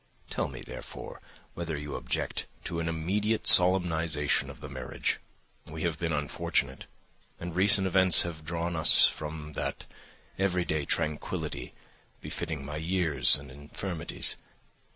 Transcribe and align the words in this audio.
Tell 0.31 0.47
me, 0.47 0.61
therefore, 0.61 1.21
whether 1.53 1.77
you 1.77 1.93
object 1.93 2.47
to 2.63 2.79
an 2.79 2.89
immediate 2.89 3.43
solemnisation 3.45 4.49
of 4.49 4.59
the 4.59 4.67
marriage. 4.67 5.19
We 5.67 5.83
have 5.83 5.99
been 5.99 6.11
unfortunate, 6.11 6.85
and 7.39 7.55
recent 7.55 7.85
events 7.85 8.23
have 8.23 8.43
drawn 8.43 8.75
us 8.75 9.05
from 9.05 9.53
that 9.53 9.83
everyday 10.39 10.85
tranquillity 10.85 11.75
befitting 12.19 12.65
my 12.65 12.77
years 12.77 13.35
and 13.35 13.51
infirmities. 13.51 14.37